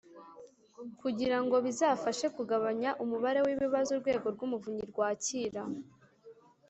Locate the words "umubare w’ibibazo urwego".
3.03-4.27